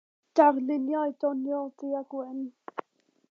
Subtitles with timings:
[0.37, 2.41] Darluniau doniol du-a-gwyn.